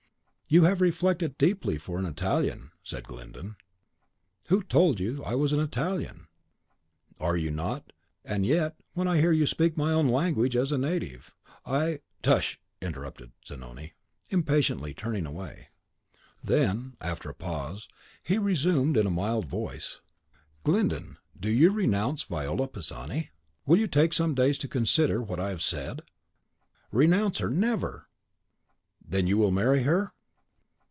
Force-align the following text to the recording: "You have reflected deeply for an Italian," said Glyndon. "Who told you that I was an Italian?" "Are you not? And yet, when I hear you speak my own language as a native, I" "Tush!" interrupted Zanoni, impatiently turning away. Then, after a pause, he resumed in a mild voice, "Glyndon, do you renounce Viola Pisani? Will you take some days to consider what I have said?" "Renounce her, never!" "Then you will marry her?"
"You 0.53 0.65
have 0.65 0.81
reflected 0.81 1.37
deeply 1.37 1.77
for 1.77 1.97
an 1.97 2.03
Italian," 2.05 2.71
said 2.83 3.05
Glyndon. 3.05 3.55
"Who 4.49 4.61
told 4.63 4.99
you 4.99 5.15
that 5.19 5.23
I 5.23 5.33
was 5.35 5.53
an 5.53 5.61
Italian?" 5.61 6.27
"Are 7.21 7.37
you 7.37 7.51
not? 7.51 7.93
And 8.25 8.45
yet, 8.45 8.75
when 8.91 9.07
I 9.07 9.21
hear 9.21 9.31
you 9.31 9.45
speak 9.45 9.77
my 9.77 9.93
own 9.93 10.09
language 10.09 10.57
as 10.57 10.73
a 10.73 10.77
native, 10.77 11.33
I" 11.65 12.01
"Tush!" 12.21 12.57
interrupted 12.81 13.31
Zanoni, 13.47 13.93
impatiently 14.29 14.93
turning 14.93 15.25
away. 15.25 15.69
Then, 16.43 16.97
after 16.99 17.29
a 17.29 17.33
pause, 17.33 17.87
he 18.21 18.37
resumed 18.37 18.97
in 18.97 19.07
a 19.07 19.09
mild 19.09 19.45
voice, 19.45 20.01
"Glyndon, 20.65 21.15
do 21.39 21.49
you 21.49 21.71
renounce 21.71 22.23
Viola 22.23 22.67
Pisani? 22.67 23.29
Will 23.65 23.79
you 23.79 23.87
take 23.87 24.11
some 24.11 24.35
days 24.35 24.57
to 24.57 24.67
consider 24.67 25.21
what 25.21 25.39
I 25.39 25.47
have 25.49 25.61
said?" 25.61 26.01
"Renounce 26.91 27.37
her, 27.37 27.49
never!" 27.49 28.09
"Then 29.01 29.27
you 29.27 29.37
will 29.37 29.51
marry 29.51 29.83
her?" 29.83 30.11